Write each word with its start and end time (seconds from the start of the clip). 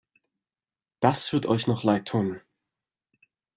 Das 0.99 1.31
wird 1.31 1.45
euch 1.45 1.67
noch 1.67 1.83
leid 1.83 2.07
tun! 2.07 2.41